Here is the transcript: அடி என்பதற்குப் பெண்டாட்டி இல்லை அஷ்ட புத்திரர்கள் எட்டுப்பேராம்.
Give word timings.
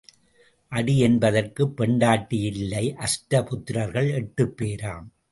அடி 0.67 0.99
என்பதற்குப் 0.99 1.77
பெண்டாட்டி 1.77 2.39
இல்லை 2.41 2.95
அஷ்ட 2.95 3.41
புத்திரர்கள் 3.43 4.09
எட்டுப்பேராம். 4.11 5.05